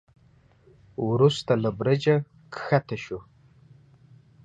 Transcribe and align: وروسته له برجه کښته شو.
وروسته 1.09 1.51
له 1.63 1.69
برجه 1.79 2.15
کښته 2.53 2.97
شو. 3.03 3.19